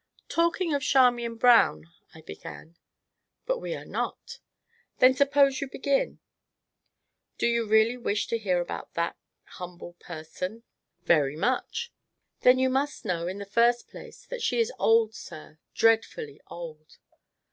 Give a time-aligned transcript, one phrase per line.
[0.29, 2.75] "Talking of Charmian Brown" I began.
[3.45, 4.39] "But we are not."
[4.97, 6.17] "Then suppose you begin?"
[7.37, 10.63] "Do you really wish to hear about that humble person?"
[11.03, 11.93] "Very much!"
[12.39, 16.97] "Then you must know, in the first place, that she is old, sir, dreadfully old!"